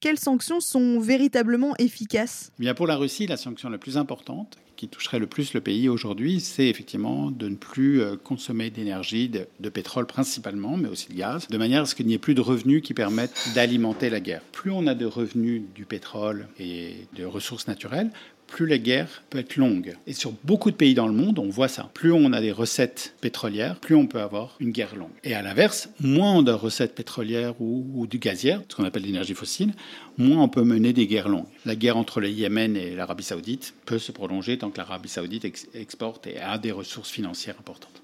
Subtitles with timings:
[0.00, 2.52] quelles sanctions sont véritablement efficaces?
[2.58, 5.60] Eh Bien Pour la Russie, la sanction la plus importante, qui toucherait le plus le
[5.60, 10.88] pays aujourd'hui, c'est effectivement de ne plus euh, consommer d'énergie, de, de, pétrole principalement, mais
[10.88, 13.50] aussi de gaz, de manière à ce qu'il n'y ait plus de revenus qui permettent
[13.56, 14.42] d'alimenter la guerre.
[14.58, 18.10] Plus on a de revenus du pétrole et de ressources naturelles,
[18.48, 19.96] plus la guerre peut être longue.
[20.08, 21.88] Et sur beaucoup de pays dans le monde, on voit ça.
[21.94, 25.12] Plus on a des recettes pétrolières, plus on peut avoir une guerre longue.
[25.22, 29.04] Et à l'inverse, moins on a de recettes pétrolières ou, du gazière, ce qu'on appelle
[29.04, 29.74] l'énergie fossile,
[30.16, 31.46] moins on peut mener des guerres longues.
[31.64, 35.44] La guerre entre le Yémen et l'Arabie saoudite peut se prolonger tant que l'Arabie saoudite
[35.74, 38.02] exporte et a des ressources financières importantes.